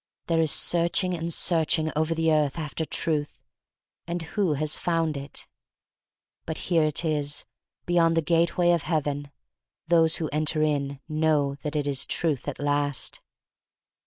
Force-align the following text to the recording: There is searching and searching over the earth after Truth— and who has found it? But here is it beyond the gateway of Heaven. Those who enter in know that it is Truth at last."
There 0.25 0.41
is 0.41 0.51
searching 0.51 1.13
and 1.13 1.31
searching 1.31 1.91
over 1.95 2.15
the 2.15 2.33
earth 2.33 2.57
after 2.57 2.85
Truth— 2.85 3.39
and 4.07 4.23
who 4.33 4.53
has 4.53 4.75
found 4.75 5.15
it? 5.15 5.45
But 6.47 6.57
here 6.73 6.91
is 7.03 7.41
it 7.41 7.45
beyond 7.85 8.17
the 8.17 8.23
gateway 8.23 8.71
of 8.71 8.81
Heaven. 8.81 9.29
Those 9.85 10.15
who 10.15 10.27
enter 10.29 10.63
in 10.63 10.99
know 11.07 11.53
that 11.61 11.75
it 11.75 11.85
is 11.85 12.07
Truth 12.07 12.47
at 12.47 12.57
last." 12.57 13.21